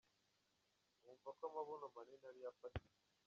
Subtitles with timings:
[1.03, 2.93] Bumva ko amabuno manini ariyo afatika.